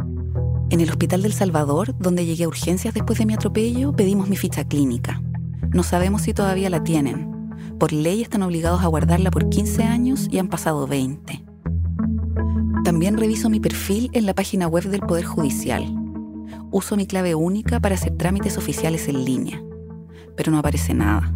En 0.70 0.80
el 0.80 0.90
Hospital 0.90 1.24
del 1.24 1.34
Salvador, 1.34 1.94
donde 2.00 2.26
llegué 2.26 2.46
a 2.46 2.48
urgencias 2.48 2.94
después 2.94 3.20
de 3.20 3.26
mi 3.26 3.34
atropello, 3.34 3.94
pedimos 3.94 4.30
mi 4.30 4.38
ficha 4.38 4.64
clínica. 4.64 5.22
No 5.74 5.84
sabemos 5.84 6.22
si 6.22 6.34
todavía 6.34 6.70
la 6.70 6.82
tienen. 6.82 7.52
Por 7.78 7.92
ley 7.92 8.22
están 8.22 8.44
obligados 8.44 8.82
a 8.82 8.88
guardarla 8.88 9.30
por 9.30 9.50
15 9.50 9.84
años 9.84 10.30
y 10.32 10.38
han 10.38 10.48
pasado 10.48 10.88
20. 10.88 11.44
También 12.86 13.18
reviso 13.18 13.50
mi 13.50 13.60
perfil 13.60 14.10
en 14.14 14.26
la 14.26 14.34
página 14.34 14.68
web 14.70 14.86
del 14.86 15.02
Poder 15.02 15.26
Judicial. 15.26 16.05
Uso 16.78 16.98
mi 16.98 17.08
clave 17.08 17.36
única 17.36 17.80
para 17.80 17.96
hacer 17.96 18.18
trámites 18.18 18.58
oficiales 18.58 19.08
en 19.08 19.24
línea, 19.24 19.64
pero 20.36 20.52
no 20.52 20.58
aparece 20.58 20.94
nada. 20.94 21.32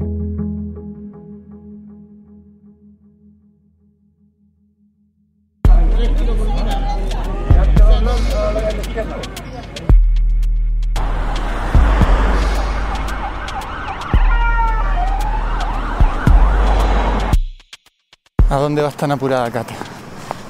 ¿A 18.49 18.57
dónde 18.57 18.81
vas 18.81 18.97
tan 18.97 19.11
apurada, 19.11 19.49
Cata? 19.49 19.98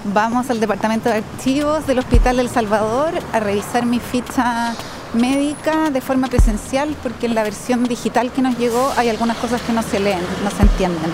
Vamos 0.06 0.50
al 0.50 0.62
departamento 0.62 1.10
de 1.10 1.16
archivos 1.16 1.86
del 1.86 2.00
Hospital 2.00 2.38
del 2.38 2.50
Salvador 2.50 3.14
a 3.34 3.40
revisar 3.42 3.86
mi 3.86 4.00
ficha 4.00 4.74
médica 5.14 5.90
de 5.90 6.00
forma 6.00 6.28
presencial 6.28 6.96
porque 7.04 7.26
en 7.26 7.36
la 7.36 7.44
versión 7.44 7.84
digital 7.84 8.32
que 8.32 8.42
nos 8.42 8.58
llegó 8.58 8.94
hay 8.96 9.10
algunas 9.10 9.36
cosas 9.38 9.62
que 9.62 9.74
no 9.74 9.84
se 9.84 10.00
leen, 10.00 10.22
no 10.42 10.52
se 10.52 10.62
entienden. 10.62 11.12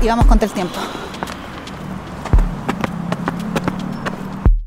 Y 0.00 0.06
vamos 0.06 0.24
contra 0.24 0.46
el 0.46 0.54
tiempo. 0.54 0.78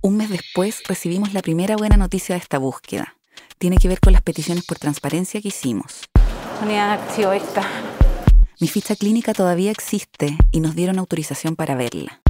Un 0.01 0.17
mes 0.17 0.29
después 0.29 0.83
recibimos 0.87 1.33
la 1.33 1.41
primera 1.41 1.75
buena 1.75 1.97
noticia 1.97 2.35
de 2.35 2.41
esta 2.41 2.59
búsqueda. 2.59 3.15
Tiene 3.57 3.77
que 3.77 3.87
ver 3.87 3.99
con 3.99 4.13
las 4.13 4.21
peticiones 4.21 4.63
por 4.63 4.77
transparencia 4.77 5.41
que 5.41 5.47
hicimos. 5.47 6.05
Unidad 6.61 6.97
de 6.97 7.03
archivo, 7.03 7.31
está. 7.31 7.63
Mi 8.59 8.67
ficha 8.67 8.95
clínica 8.95 9.33
todavía 9.33 9.71
existe 9.71 10.37
y 10.51 10.59
nos 10.59 10.75
dieron 10.75 10.99
autorización 10.99 11.55
para 11.55 11.75
verla. 11.75 12.21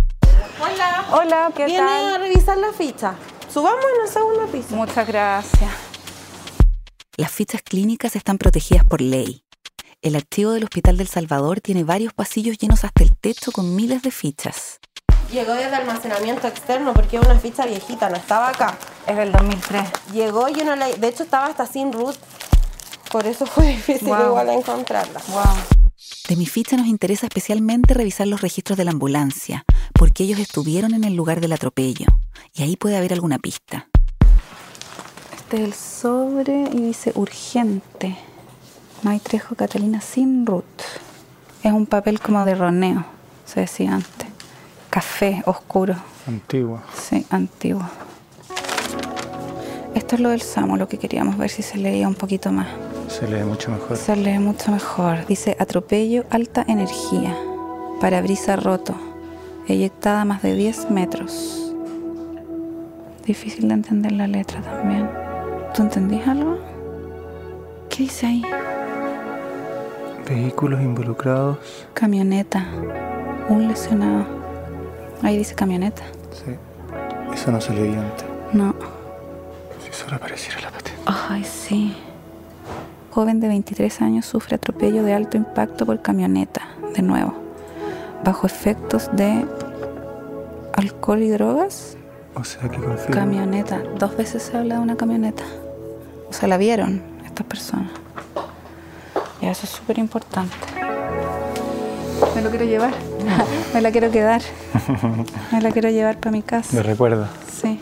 Hola. 0.60 1.06
Hola, 1.12 1.52
¿qué 1.56 1.66
Viene 1.66 1.86
tal? 1.88 2.16
a 2.16 2.18
revisar 2.18 2.58
la 2.58 2.74
ficha. 2.74 3.16
Subamos 3.52 3.84
en 3.96 4.06
el 4.06 4.12
segundo 4.12 4.48
piso. 4.48 4.76
Muchas 4.76 5.08
gracias. 5.08 5.72
Las 7.18 7.32
fichas 7.32 7.62
clínicas 7.62 8.16
están 8.16 8.38
protegidas 8.38 8.84
por 8.84 9.02
ley. 9.02 9.44
El 10.02 10.16
archivo 10.16 10.52
del 10.52 10.64
Hospital 10.64 10.98
del 10.98 11.08
Salvador 11.08 11.62
tiene 11.62 11.84
varios 11.84 12.14
pasillos 12.14 12.58
llenos 12.58 12.84
hasta 12.84 13.04
el 13.04 13.16
techo 13.18 13.52
con 13.52 13.76
miles 13.76 14.02
de 14.04 14.12
fichas. 14.12 14.80
Llegó 15.32 15.54
desde 15.54 15.76
almacenamiento 15.76 16.48
externo 16.48 16.94
porque 16.94 17.18
es 17.18 17.26
una 17.26 17.38
ficha 17.40 17.66
viejita, 17.66 18.10
no 18.10 18.16
estaba 18.16 18.50
acá. 18.50 18.78
Es 19.08 19.18
del 19.18 19.32
2003. 19.32 19.84
Llegó 20.14 20.48
y 20.48 20.54
yo 20.54 20.64
no 20.64 20.76
la... 20.76 20.88
De 20.88 21.08
hecho 21.08 21.24
estaba 21.24 21.48
hasta 21.48 21.66
sin 21.66 21.92
root. 21.92 22.16
Por 23.12 23.26
eso 23.26 23.46
fue 23.46 23.68
difícil 23.68 24.08
Wow. 24.08 24.28
igual 24.28 24.50
encontrarla. 24.50 25.22
Wow. 25.30 25.87
De 26.28 26.36
mi 26.36 26.46
ficha 26.46 26.76
nos 26.76 26.88
interesa 26.88 27.26
especialmente 27.28 27.94
revisar 27.94 28.28
los 28.28 28.42
registros 28.42 28.78
de 28.78 28.84
la 28.84 28.92
ambulancia, 28.92 29.64
porque 29.94 30.26
ellos 30.26 30.40
estuvieron 30.40 30.94
en 30.94 31.06
el 31.06 31.16
lugar 31.16 31.40
del 31.40 31.54
atropello, 31.54 32.08
y 32.54 32.64
ahí 32.64 32.76
puede 32.76 32.98
haber 32.98 33.14
alguna 33.14 33.40
pista. 33.40 33.88
Este 35.38 35.58
es 35.58 35.64
el 35.64 35.74
sobre 35.74 36.64
y 36.74 36.82
dice 36.82 37.14
urgente. 37.16 38.18
Maitrejo 39.04 39.56
Catalina 39.56 40.02
sin 40.02 40.46
root. 40.46 40.66
Es 41.64 41.72
un 41.72 41.86
papel 41.86 42.20
como 42.20 42.44
de 42.44 42.56
roneo, 42.56 43.06
se 43.46 43.62
decía 43.62 43.94
antes. 43.96 44.28
Café 44.90 45.44
oscuro, 45.46 45.96
Antigua. 46.28 46.84
sí, 46.94 47.26
antiguo. 47.30 47.88
Esto 49.96 50.16
es 50.16 50.22
lo 50.22 50.30
del 50.30 50.42
Samo, 50.42 50.76
lo 50.76 50.90
que 50.90 50.98
queríamos 50.98 51.38
ver 51.38 51.50
si 51.50 51.62
se 51.62 51.78
leía 51.78 52.08
un 52.08 52.16
poquito 52.16 52.52
más. 52.52 52.68
Se 53.08 53.28
lee 53.28 53.44
mucho 53.44 53.72
mejor. 53.72 53.98
Se 53.98 54.16
lee 54.16 54.40
mucho 54.40 54.72
mejor. 54.72 55.26
Dice 55.26 55.56
atropello, 55.60 56.26
alta 56.30 56.64
energía. 56.68 57.36
Parabrisa 58.02 58.56
roto. 58.56 58.96
Eyectada 59.68 60.26
más 60.26 60.42
de 60.42 60.54
10 60.54 60.92
metros. 60.92 61.74
Difícil 63.26 63.68
de 63.68 63.74
entender 63.74 64.12
la 64.12 64.28
letra 64.28 64.62
también. 64.62 65.10
¿Tú 65.74 65.82
entendís 65.82 66.26
algo? 66.28 66.58
¿Qué 67.90 68.04
dice 68.04 68.28
ahí? 68.28 68.44
Vehículos 70.28 70.82
involucrados. 70.82 71.58
Camioneta. 71.94 72.66
Un 73.50 73.68
lesionado. 73.68 74.26
Ahí 75.24 75.38
dice 75.38 75.56
camioneta. 75.56 76.04
Sí. 76.32 76.56
Eso 77.34 77.52
no 77.52 77.60
se 77.60 77.74
leía 77.74 78.00
antes. 78.00 78.26
No. 78.54 78.76
Si 79.84 79.92
solo 79.92 80.18
apareciera 80.18 80.62
la 80.62 80.72
patente. 80.72 81.02
Ay, 81.06 81.44
sí. 81.44 81.96
Joven 83.18 83.40
de 83.40 83.48
23 83.48 84.02
años 84.04 84.28
sufre 84.28 84.58
atropello 84.58 85.02
de 85.02 85.12
alto 85.12 85.38
impacto 85.38 85.88
por 85.88 86.04
camioneta. 86.04 86.68
De 86.96 87.02
nuevo. 87.02 87.34
Bajo 88.24 88.46
efectos 88.46 89.10
de 89.12 89.44
alcohol 90.74 91.24
y 91.24 91.30
drogas. 91.30 91.98
O 92.36 92.44
sea 92.44 92.70
que 92.70 92.78
confirma. 92.78 93.16
Camioneta. 93.16 93.82
Dos 93.98 94.16
veces 94.16 94.44
se 94.44 94.56
habla 94.56 94.76
de 94.76 94.82
una 94.82 94.98
camioneta. 94.98 95.42
O 96.30 96.34
sea, 96.34 96.48
la 96.48 96.58
vieron 96.58 97.02
estas 97.26 97.48
personas. 97.48 97.90
Ya, 99.42 99.50
eso 99.50 99.62
es 99.64 99.72
súper 99.72 99.98
importante. 99.98 100.56
Me 102.36 102.44
lo 102.44 102.52
quiero 102.52 102.66
llevar. 102.66 102.94
Me 103.74 103.82
la 103.82 103.90
quiero 103.92 104.12
quedar. 104.12 104.44
Me 105.52 105.60
la 105.60 105.72
quiero 105.72 105.90
llevar 105.90 106.20
para 106.20 106.30
mi 106.34 106.38
Me 106.42 106.44
casa. 106.44 106.84
recuerda. 106.84 107.32
Sí. 107.52 107.77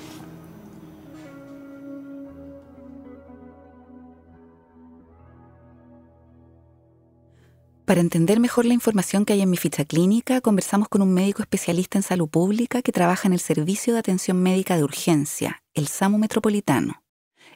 Para 7.86 8.02
entender 8.02 8.40
mejor 8.40 8.66
la 8.66 8.74
información 8.74 9.26
que 9.26 9.34
hay 9.34 9.42
en 9.42 9.50
mi 9.52 9.58
ficha 9.58 9.86
clínica, 9.86 10.42
conversamos 10.42 10.90
con 10.90 11.04
un 11.04 11.14
médico 11.14 11.44
especialista 11.44 12.00
en 12.00 12.02
salud 12.02 12.28
pública 12.28 12.82
que 12.82 12.92
trabaja 12.92 13.28
en 13.28 13.34
el 13.34 13.40
Servicio 13.40 13.94
de 13.94 14.00
Atención 14.00 14.42
Médica 14.42 14.76
de 14.76 14.84
Urgencia, 14.84 15.62
el 15.76 15.88
SAMU 15.88 16.18
Metropolitano. 16.18 17.04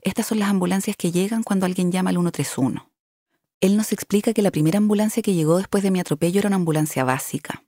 Estas 0.03 0.27
son 0.27 0.37
las 0.37 0.49
ambulancias 0.49 0.95
que 0.95 1.11
llegan 1.11 1.41
cuando 1.41 1.65
alguien 1.65 1.91
llama 1.91 2.11
al 2.11 2.17
131. 2.17 2.91
Él 3.59 3.75
nos 3.75 3.91
explica 3.91 4.31
que 4.31 4.43
la 4.43 4.51
primera 4.51 4.77
ambulancia 4.77 5.23
que 5.23 5.33
llegó 5.33 5.57
después 5.57 5.81
de 5.81 5.89
mi 5.89 5.99
atropello 5.99 6.37
era 6.37 6.47
una 6.47 6.57
ambulancia 6.57 7.03
básica. 7.03 7.63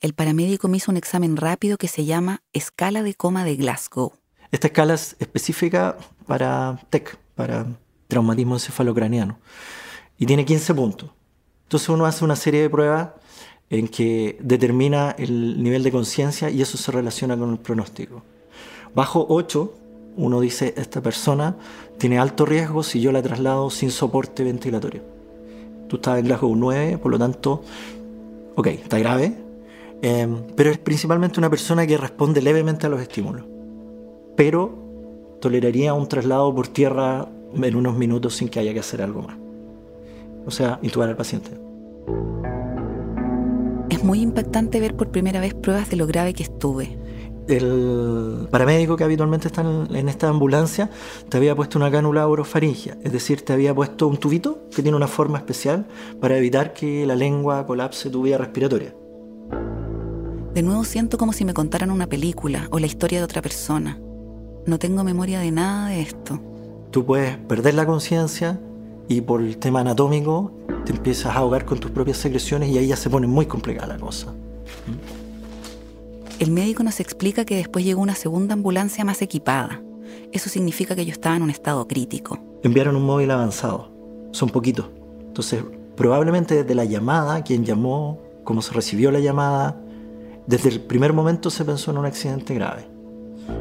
El 0.00 0.12
paramédico 0.12 0.66
me 0.66 0.78
hizo 0.78 0.90
un 0.90 0.96
examen 0.96 1.36
rápido 1.36 1.78
que 1.78 1.86
se 1.86 2.04
llama 2.04 2.42
escala 2.52 3.04
de 3.04 3.14
coma 3.14 3.44
de 3.44 3.54
Glasgow. 3.54 4.12
Esta 4.50 4.66
escala 4.66 4.94
es 4.94 5.14
específica 5.20 5.96
para 6.26 6.84
TEC, 6.90 7.16
para 7.36 7.64
traumatismo 8.08 8.56
encefalocraniano, 8.56 9.38
y 10.18 10.26
tiene 10.26 10.44
15 10.44 10.74
puntos. 10.74 11.10
Entonces 11.72 11.88
uno 11.88 12.04
hace 12.04 12.22
una 12.22 12.36
serie 12.36 12.60
de 12.60 12.68
pruebas 12.68 13.12
en 13.70 13.88
que 13.88 14.36
determina 14.42 15.14
el 15.16 15.62
nivel 15.62 15.82
de 15.82 15.90
conciencia 15.90 16.50
y 16.50 16.60
eso 16.60 16.76
se 16.76 16.92
relaciona 16.92 17.34
con 17.34 17.50
el 17.50 17.58
pronóstico. 17.58 18.22
Bajo 18.94 19.24
8, 19.26 19.72
uno 20.18 20.38
dice, 20.42 20.74
esta 20.76 21.00
persona 21.00 21.56
tiene 21.96 22.18
alto 22.18 22.44
riesgo 22.44 22.82
si 22.82 23.00
yo 23.00 23.10
la 23.10 23.22
traslado 23.22 23.70
sin 23.70 23.90
soporte 23.90 24.44
ventilatorio. 24.44 25.00
Tú 25.88 25.96
estás 25.96 26.18
en 26.18 26.26
Glasgow 26.26 26.54
9, 26.54 26.98
por 26.98 27.10
lo 27.10 27.18
tanto, 27.18 27.62
ok, 28.54 28.66
está 28.66 28.98
grave, 28.98 29.34
eh, 30.02 30.28
pero 30.54 30.70
es 30.70 30.76
principalmente 30.76 31.40
una 31.40 31.48
persona 31.48 31.86
que 31.86 31.96
responde 31.96 32.42
levemente 32.42 32.86
a 32.86 32.90
los 32.90 33.00
estímulos 33.00 33.46
pero 34.36 34.74
toleraría 35.40 35.94
un 35.94 36.06
traslado 36.06 36.54
por 36.54 36.68
tierra 36.68 37.28
en 37.54 37.76
unos 37.76 37.96
minutos 37.96 38.36
sin 38.36 38.50
que 38.50 38.60
haya 38.60 38.74
que 38.74 38.80
hacer 38.80 39.00
algo 39.00 39.22
más. 39.22 39.36
O 40.46 40.50
sea, 40.50 40.78
intubar 40.82 41.08
al 41.08 41.16
paciente. 41.16 41.61
Es 43.90 44.02
muy 44.04 44.20
impactante 44.20 44.80
ver 44.80 44.96
por 44.96 45.10
primera 45.10 45.40
vez 45.40 45.54
pruebas 45.54 45.90
de 45.90 45.96
lo 45.96 46.06
grave 46.06 46.32
que 46.34 46.42
estuve. 46.42 46.98
El 47.48 48.46
paramédico 48.50 48.96
que 48.96 49.04
habitualmente 49.04 49.48
está 49.48 49.62
en, 49.62 49.94
en 49.94 50.08
esta 50.08 50.28
ambulancia 50.28 50.90
te 51.28 51.36
había 51.36 51.56
puesto 51.56 51.78
una 51.78 51.90
cánula 51.90 52.26
orofaringia, 52.28 52.96
es 53.02 53.12
decir, 53.12 53.42
te 53.44 53.52
había 53.52 53.74
puesto 53.74 54.06
un 54.06 54.16
tubito 54.16 54.68
que 54.74 54.82
tiene 54.82 54.96
una 54.96 55.08
forma 55.08 55.38
especial 55.38 55.86
para 56.20 56.38
evitar 56.38 56.72
que 56.72 57.04
la 57.04 57.16
lengua 57.16 57.66
colapse 57.66 58.10
tu 58.10 58.22
vía 58.22 58.38
respiratoria. 58.38 58.94
De 60.54 60.62
nuevo 60.62 60.84
siento 60.84 61.16
como 61.16 61.32
si 61.32 61.46
me 61.46 61.54
contaran 61.54 61.90
una 61.90 62.06
película 62.06 62.68
o 62.70 62.78
la 62.78 62.86
historia 62.86 63.18
de 63.18 63.24
otra 63.24 63.40
persona. 63.40 63.98
No 64.66 64.78
tengo 64.78 65.02
memoria 65.02 65.40
de 65.40 65.50
nada 65.50 65.88
de 65.88 66.02
esto. 66.02 66.40
Tú 66.90 67.06
puedes 67.06 67.38
perder 67.38 67.74
la 67.74 67.86
conciencia 67.86 68.60
y 69.08 69.20
por 69.20 69.40
el 69.40 69.58
tema 69.58 69.80
anatómico 69.80 70.52
te 70.84 70.92
empiezas 70.92 71.34
a 71.34 71.38
ahogar 71.38 71.64
con 71.64 71.78
tus 71.78 71.90
propias 71.90 72.18
secreciones 72.18 72.70
y 72.70 72.78
ahí 72.78 72.88
ya 72.88 72.96
se 72.96 73.10
pone 73.10 73.26
muy 73.26 73.46
complicada 73.46 73.94
la 73.94 73.98
cosa. 73.98 74.32
El 76.38 76.50
médico 76.50 76.82
nos 76.82 76.98
explica 76.98 77.44
que 77.44 77.56
después 77.56 77.84
llegó 77.84 78.02
una 78.02 78.14
segunda 78.14 78.54
ambulancia 78.54 79.04
más 79.04 79.22
equipada. 79.22 79.80
Eso 80.32 80.48
significa 80.48 80.96
que 80.96 81.04
yo 81.04 81.12
estaba 81.12 81.36
en 81.36 81.42
un 81.42 81.50
estado 81.50 81.86
crítico. 81.86 82.38
enviaron 82.62 82.96
un 82.96 83.04
móvil 83.04 83.30
avanzado. 83.30 83.90
Son 84.32 84.48
poquitos. 84.48 84.86
Entonces, 85.20 85.62
probablemente 85.94 86.54
desde 86.56 86.74
la 86.74 86.84
llamada, 86.84 87.42
quien 87.42 87.64
llamó, 87.64 88.18
cómo 88.44 88.62
se 88.62 88.72
recibió 88.72 89.10
la 89.10 89.20
llamada, 89.20 89.80
desde 90.46 90.70
el 90.70 90.80
primer 90.80 91.12
momento 91.12 91.50
se 91.50 91.64
pensó 91.64 91.90
en 91.90 91.98
un 91.98 92.06
accidente 92.06 92.54
grave. 92.54 92.88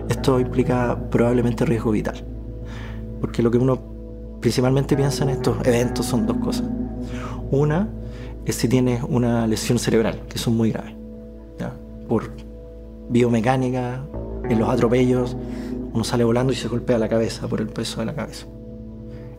Esto 0.10 0.40
implica 0.40 0.98
probablemente 1.10 1.66
riesgo 1.66 1.92
vital. 1.92 2.26
Porque 3.20 3.44
lo 3.44 3.52
que 3.52 3.58
uno 3.58 3.91
principalmente 4.42 4.98
piensa 4.98 5.24
en 5.24 5.30
estos 5.30 5.66
eventos 5.66 6.06
son 6.06 6.26
dos 6.26 6.38
cosas. 6.38 6.66
Una 7.52 7.88
es 8.46 8.56
si 8.56 8.68
tienes 8.68 9.04
una 9.08 9.48
lesión 9.48 9.80
cerebral, 9.80 10.24
que 10.28 10.38
son 10.38 10.58
muy 10.58 10.72
graves. 10.72 10.96
¿ya? 11.60 11.74
Por 12.08 12.32
biomecánica, 13.10 14.04
en 14.50 14.60
los 14.60 14.70
atropellos, 14.70 15.38
uno 15.94 16.04
sale 16.04 16.24
volando 16.24 16.52
y 16.54 16.56
se 16.56 16.68
golpea 16.68 16.98
la 16.98 17.08
cabeza 17.08 17.48
por 17.48 17.62
el 17.62 17.68
peso 17.68 18.00
de 18.00 18.06
la 18.06 18.16
cabeza. 18.16 18.48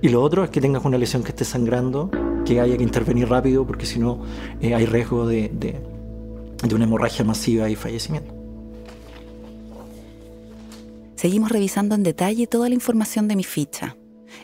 Y 0.00 0.08
lo 0.08 0.22
otro 0.22 0.44
es 0.44 0.50
que 0.50 0.60
tengas 0.60 0.84
una 0.84 0.98
lesión 0.98 1.22
que 1.22 1.30
esté 1.30 1.44
sangrando, 1.44 2.10
que 2.44 2.60
haya 2.60 2.76
que 2.76 2.82
intervenir 2.82 3.28
rápido, 3.28 3.66
porque 3.66 3.86
si 3.86 3.98
no 3.98 4.22
eh, 4.60 4.74
hay 4.74 4.84
riesgo 4.84 5.26
de, 5.26 5.80
una 6.72 6.84
hemorragia 6.84 7.24
masiva 7.24 7.70
y 7.70 7.76
fallecimiento. 7.76 8.34
Seguimos 11.14 11.50
revisando 11.50 11.94
en 11.94 12.02
detalle 12.02 12.46
toda 12.48 12.68
la 12.68 12.74
información 12.74 13.28
de 13.28 13.36
mi 13.36 13.44
ficha. 13.44 13.96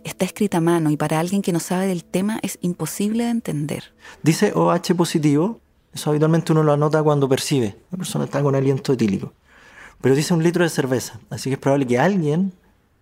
Está 0.04 0.25
escrita 0.25 0.59
a 0.59 0.61
mano 0.61 0.90
y 0.90 0.97
para 0.97 1.18
alguien 1.18 1.42
que 1.42 1.52
no 1.52 1.61
sabe 1.61 1.87
del 1.87 2.04
tema 2.04 2.38
es 2.42 2.59
imposible 2.61 3.25
de 3.25 3.30
entender. 3.30 3.85
Dice 4.23 4.52
OH 4.54 4.95
positivo, 4.97 5.61
Eso 5.92 6.11
habitualmente 6.11 6.52
uno 6.52 6.62
lo 6.62 6.73
anota 6.73 7.02
cuando 7.02 7.28
percibe. 7.28 7.76
La 7.90 7.99
persona 7.99 8.25
está 8.25 8.42
con 8.42 8.54
aliento 8.54 8.92
etílico. 8.92 9.33
Pero 10.00 10.14
dice 10.14 10.35
un 10.35 10.42
litro 10.42 10.62
de 10.62 10.71
cerveza. 10.71 11.18
Así 11.30 11.50
que 11.50 11.54
es 11.54 11.61
probable 11.61 11.87
que 11.87 11.99
alguien, 11.99 12.52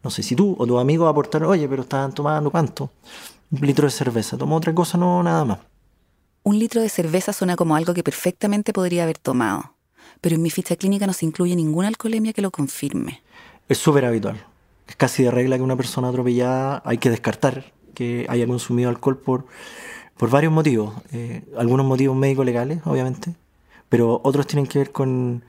no 0.02 0.10
sé 0.10 0.22
si 0.22 0.34
tú 0.34 0.56
o 0.58 0.66
tu 0.66 0.78
amigo 0.78 1.06
aportaron, 1.08 1.50
oye, 1.50 1.68
pero 1.68 1.82
estaban 1.82 2.12
tomando 2.12 2.50
cuánto. 2.50 2.90
Un 3.50 3.66
litro 3.66 3.86
de 3.86 3.90
cerveza. 3.90 4.38
Tomó 4.38 4.56
otra 4.56 4.74
cosa, 4.74 4.96
no, 4.96 5.22
nada 5.22 5.44
más. 5.44 5.58
Un 6.42 6.58
litro 6.58 6.80
de 6.80 6.88
cerveza 6.88 7.32
suena 7.32 7.56
como 7.56 7.74
algo 7.74 7.92
que 7.92 8.04
perfectamente 8.04 8.72
podría 8.72 9.02
haber 9.02 9.18
tomado, 9.18 9.74
pero 10.20 10.36
en 10.36 10.42
mi 10.42 10.50
ficha 10.50 10.76
clínica 10.76 11.06
no 11.06 11.12
se 11.12 11.26
incluye 11.26 11.56
ninguna 11.56 11.88
alcoholemia 11.88 12.32
que 12.32 12.40
lo 12.40 12.52
confirme. 12.52 13.22
Es 13.68 13.78
súper 13.78 14.04
habitual. 14.04 14.46
Es 14.86 14.96
casi 14.96 15.24
de 15.24 15.30
regla 15.30 15.56
que 15.56 15.62
una 15.62 15.76
persona 15.76 16.08
atropellada 16.08 16.82
hay 16.84 16.98
que 16.98 17.10
descartar 17.10 17.72
que 17.94 18.26
haya 18.28 18.46
consumido 18.46 18.90
alcohol 18.90 19.18
por, 19.18 19.46
por 20.16 20.30
varios 20.30 20.52
motivos. 20.52 20.94
Eh, 21.12 21.42
algunos 21.56 21.86
motivos 21.86 22.16
médico-legales, 22.16 22.80
obviamente, 22.84 23.34
pero 23.88 24.20
otros 24.22 24.46
tienen 24.46 24.66
que 24.66 24.78
ver 24.78 24.92
con, 24.92 25.42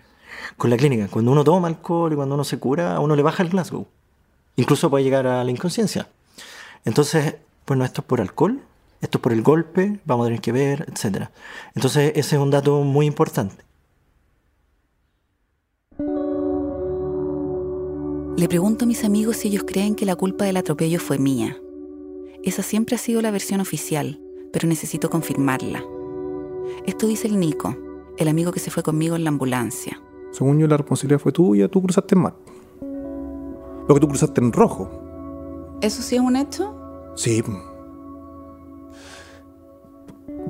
con 0.56 0.70
la 0.70 0.78
clínica. 0.78 1.08
Cuando 1.10 1.32
uno 1.32 1.44
toma 1.44 1.68
alcohol 1.68 2.14
y 2.14 2.16
cuando 2.16 2.36
uno 2.36 2.44
se 2.44 2.58
cura, 2.58 2.96
a 2.96 3.00
uno 3.00 3.16
le 3.16 3.22
baja 3.22 3.44
el 3.44 3.50
Glasgow. 3.50 3.86
Incluso 4.56 4.90
puede 4.90 5.04
llegar 5.04 5.28
a 5.28 5.44
la 5.44 5.52
inconsciencia. 5.52 6.08
Entonces, 6.86 7.36
bueno, 7.68 7.84
esto 7.84 8.02
es 8.02 8.08
por 8.08 8.22
alcohol, 8.22 8.62
esto 9.02 9.18
es 9.18 9.22
por 9.22 9.34
el 9.34 9.44
golpe, 9.44 10.00
vamos 10.06 10.26
a 10.26 10.28
tener 10.28 10.42
que 10.42 10.52
ver, 10.52 10.88
etc. 10.90 11.28
Entonces, 11.76 12.14
ese 12.16 12.38
es 12.38 12.42
un 12.42 12.50
dato 12.50 12.82
muy 12.82 13.06
importante. 13.06 13.67
Le 18.38 18.48
pregunto 18.48 18.86
a 18.86 18.88
mis 18.88 19.04
amigos 19.04 19.38
si 19.38 19.48
ellos 19.48 19.64
creen 19.66 19.96
que 19.96 20.06
la 20.06 20.16
culpa 20.16 20.46
del 20.46 20.58
atropello 20.58 21.00
fue 21.00 21.18
mía. 21.18 21.58
Esa 22.44 22.62
siempre 22.62 22.96
ha 22.96 23.00
sido 23.00 23.20
la 23.24 23.32
versión 23.32 23.62
oficial, 23.62 24.22
pero 24.54 24.68
necesito 24.68 25.10
confirmarla. 25.10 25.84
Esto 26.86 27.08
dice 27.08 27.28
el 27.28 27.40
Nico, 27.40 27.76
el 28.16 28.28
amigo 28.28 28.52
que 28.52 28.60
se 28.60 28.70
fue 28.70 28.84
conmigo 28.84 29.16
en 29.16 29.24
la 29.24 29.32
ambulancia. 29.32 30.00
Según 30.30 30.60
yo, 30.60 30.68
la 30.68 30.78
responsabilidad 30.78 31.20
fue 31.20 31.32
tuya, 31.32 31.68
tú 31.68 31.82
cruzaste 31.82 32.14
en 32.14 32.22
mal. 32.22 32.36
Lo 33.88 33.96
que 33.96 34.00
tú 34.00 34.08
cruzaste 34.08 34.40
en 34.40 34.54
rojo. 34.54 34.88
¿Eso 35.82 36.04
sí 36.04 36.14
es 36.14 36.22
un 36.22 36.36
hecho? 36.36 36.76
Sí. 37.16 37.42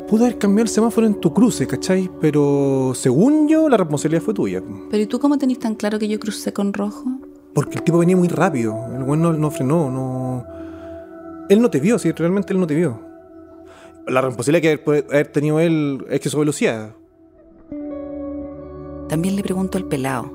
Pudo 0.09 0.25
haber 0.25 0.37
cambiado 0.37 0.63
el 0.63 0.69
semáforo 0.69 1.07
en 1.07 1.21
tu 1.21 1.33
cruce, 1.33 1.65
¿cachai? 1.65 2.11
Pero 2.19 2.91
según 2.95 3.47
yo, 3.47 3.69
la 3.69 3.77
responsabilidad 3.77 4.23
fue 4.23 4.33
tuya. 4.33 4.61
Pero 4.89 5.03
¿y 5.03 5.05
tú 5.05 5.21
cómo 5.21 5.37
tenés 5.37 5.59
tan 5.59 5.75
claro 5.75 5.97
que 5.99 6.09
yo 6.09 6.19
crucé 6.19 6.51
con 6.51 6.73
rojo? 6.73 7.05
Porque 7.57 7.79
el 7.79 7.83
tipo 7.83 7.97
venía 7.97 8.15
muy 8.15 8.27
rápido. 8.27 8.85
El 8.95 9.03
güey 9.03 9.19
no, 9.19 9.33
no 9.33 9.49
frenó, 9.49 9.89
no. 9.89 10.45
Él 11.49 11.59
no 11.59 11.71
te 11.71 11.79
vio, 11.79 11.97
sí, 11.97 12.11
realmente 12.11 12.53
él 12.53 12.59
no 12.59 12.67
te 12.67 12.75
vio. 12.75 13.01
La 14.05 14.21
responsabilidad 14.21 14.61
que 14.61 14.91
haber, 14.91 15.05
haber 15.09 15.27
tenido 15.29 15.59
él 15.59 16.05
es 16.07 16.19
que 16.19 16.29
su 16.29 16.37
velocidad. 16.37 16.91
También 19.09 19.35
le 19.35 19.41
pregunto 19.41 19.79
al 19.79 19.85
pelao, 19.85 20.31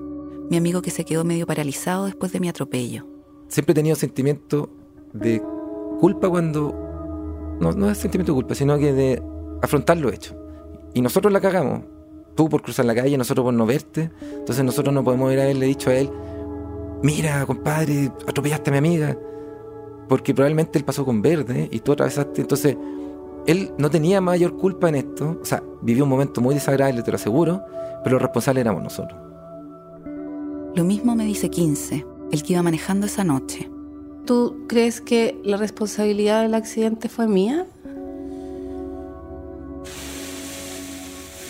mi 0.50 0.56
amigo 0.56 0.82
que 0.82 0.90
se 0.90 1.04
quedó 1.04 1.22
medio 1.22 1.46
paralizado 1.46 2.06
después 2.06 2.32
de 2.32 2.40
mi 2.40 2.48
atropello. 2.48 3.06
Siempre 3.46 3.70
he 3.70 3.76
tenido 3.76 3.94
sentimiento 3.94 4.68
de 5.12 5.40
culpa 6.00 6.28
cuando. 6.28 7.56
No, 7.60 7.70
no 7.70 7.88
es 7.88 7.98
sentimiento 7.98 8.32
de 8.32 8.34
culpa, 8.34 8.56
sino 8.56 8.76
que 8.78 8.92
de 8.92 9.22
afrontar 9.62 9.96
lo 9.96 10.10
hecho. 10.10 10.34
Y 10.92 11.00
nosotros 11.00 11.32
la 11.32 11.40
cagamos. 11.40 11.82
Tú 12.34 12.48
por 12.48 12.62
cruzar 12.62 12.84
la 12.84 12.96
calle, 12.96 13.16
nosotros 13.16 13.44
por 13.44 13.54
no 13.54 13.64
verte. 13.64 14.10
Entonces 14.38 14.64
nosotros 14.64 14.92
no 14.92 15.04
podemos 15.04 15.30
haberle 15.30 15.66
dicho 15.66 15.90
a 15.90 15.94
él, 15.94 16.10
mira, 17.02 17.44
compadre, 17.46 18.12
atropellaste 18.26 18.70
a 18.70 18.72
mi 18.72 18.78
amiga. 18.78 19.18
Porque 20.08 20.34
probablemente 20.34 20.78
él 20.78 20.84
pasó 20.84 21.04
con 21.04 21.22
verde 21.22 21.68
y 21.70 21.80
tú 21.80 21.92
atravesaste. 21.92 22.40
Entonces, 22.40 22.76
él 23.46 23.72
no 23.78 23.90
tenía 23.90 24.20
mayor 24.20 24.56
culpa 24.56 24.88
en 24.88 24.96
esto. 24.96 25.38
O 25.40 25.44
sea, 25.44 25.62
vivió 25.80 26.04
un 26.04 26.10
momento 26.10 26.40
muy 26.40 26.54
desagradable, 26.54 27.02
te 27.02 27.10
lo 27.10 27.16
aseguro, 27.16 27.62
pero 28.04 28.14
los 28.14 28.22
responsables 28.22 28.62
éramos 28.62 28.82
nosotros. 28.82 29.18
Lo 30.74 30.84
mismo 30.84 31.14
me 31.14 31.24
dice 31.24 31.50
15, 31.50 32.06
el 32.30 32.42
que 32.42 32.52
iba 32.54 32.62
manejando 32.62 33.06
esa 33.06 33.24
noche. 33.24 33.70
¿Tú 34.24 34.64
crees 34.68 35.00
que 35.00 35.38
la 35.44 35.56
responsabilidad 35.56 36.42
del 36.42 36.54
accidente 36.54 37.08
fue 37.08 37.26
mía? 37.26 37.66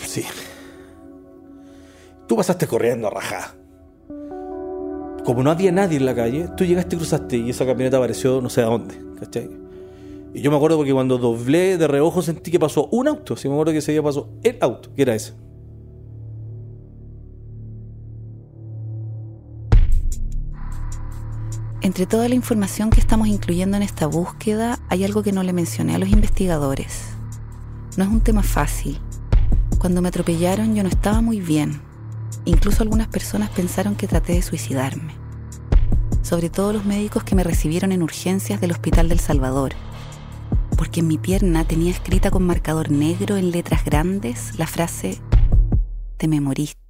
Sí. 0.05 0.25
Tú 2.27 2.35
pasaste 2.35 2.67
corriendo 2.67 3.07
a 3.07 3.11
rajá. 3.11 3.55
Como 5.25 5.41
no 5.41 5.51
había 5.51 5.71
nadie 5.71 5.97
en 5.97 6.05
la 6.05 6.13
calle, 6.13 6.49
tú 6.57 6.65
llegaste 6.65 6.95
y 6.95 6.99
cruzaste 6.99 7.37
y 7.37 7.49
esa 7.49 7.65
camioneta 7.65 7.97
apareció 7.97 8.41
no 8.41 8.49
sé 8.49 8.61
a 8.61 8.65
dónde, 8.65 8.95
¿cachai? 9.19 9.49
Y 10.33 10.41
yo 10.41 10.51
me 10.51 10.57
acuerdo 10.57 10.77
porque 10.77 10.91
cuando 10.91 11.17
doblé 11.17 11.77
de 11.77 11.87
reojo 11.87 12.21
sentí 12.21 12.51
que 12.51 12.59
pasó 12.59 12.87
un 12.91 13.07
auto. 13.07 13.37
Sí, 13.37 13.47
me 13.47 13.53
acuerdo 13.53 13.71
que 13.71 13.77
ese 13.77 13.91
día 13.91 14.03
pasó 14.03 14.29
el 14.43 14.57
auto, 14.59 14.93
que 14.93 15.01
era 15.01 15.15
ese. 15.15 15.33
Entre 21.81 22.05
toda 22.05 22.27
la 22.27 22.35
información 22.35 22.89
que 22.89 22.99
estamos 22.99 23.27
incluyendo 23.27 23.77
en 23.77 23.83
esta 23.83 24.07
búsqueda, 24.07 24.79
hay 24.89 25.03
algo 25.03 25.21
que 25.21 25.31
no 25.31 25.43
le 25.43 25.53
mencioné 25.53 25.95
a 25.95 25.99
los 25.99 26.09
investigadores. 26.09 27.09
No 27.97 28.03
es 28.03 28.09
un 28.09 28.21
tema 28.21 28.41
fácil. 28.41 28.99
Cuando 29.77 30.01
me 30.01 30.07
atropellaron 30.07 30.75
yo 30.75 30.83
no 30.83 30.89
estaba 30.89 31.21
muy 31.21 31.39
bien. 31.39 31.92
Incluso 32.45 32.83
algunas 32.83 33.07
personas 33.07 33.49
pensaron 33.49 33.95
que 33.95 34.07
traté 34.07 34.33
de 34.33 34.41
suicidarme. 34.41 35.15
Sobre 36.21 36.49
todo 36.49 36.73
los 36.73 36.85
médicos 36.85 37.23
que 37.23 37.35
me 37.35 37.43
recibieron 37.43 37.91
en 37.91 38.03
urgencias 38.03 38.59
del 38.59 38.71
Hospital 38.71 39.09
del 39.09 39.19
Salvador. 39.19 39.73
Porque 40.77 40.99
en 41.01 41.07
mi 41.07 41.17
pierna 41.17 41.65
tenía 41.65 41.91
escrita 41.91 42.31
con 42.31 42.45
marcador 42.45 42.91
negro 42.91 43.37
en 43.37 43.51
letras 43.51 43.85
grandes 43.85 44.57
la 44.57 44.67
frase, 44.67 45.19
te 46.17 46.27
me 46.27 46.41
moriste. 46.41 46.82